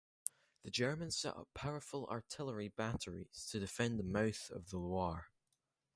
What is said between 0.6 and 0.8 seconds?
The